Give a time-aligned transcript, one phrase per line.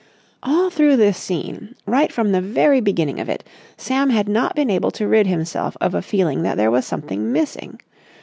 [0.41, 3.43] All through this scene, right from the very beginning of it,
[3.77, 7.31] Sam had not been able to rid himself of a feeling that there was something
[7.31, 7.79] missing.